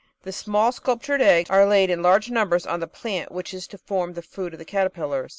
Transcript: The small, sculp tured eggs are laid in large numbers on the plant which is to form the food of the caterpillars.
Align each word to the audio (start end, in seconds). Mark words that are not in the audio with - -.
The 0.23 0.31
small, 0.31 0.71
sculp 0.71 1.03
tured 1.03 1.19
eggs 1.21 1.51
are 1.51 1.63
laid 1.67 1.91
in 1.91 2.01
large 2.01 2.31
numbers 2.31 2.65
on 2.65 2.79
the 2.79 2.87
plant 2.87 3.31
which 3.31 3.53
is 3.53 3.67
to 3.67 3.77
form 3.77 4.13
the 4.13 4.23
food 4.23 4.51
of 4.53 4.57
the 4.57 4.65
caterpillars. 4.65 5.29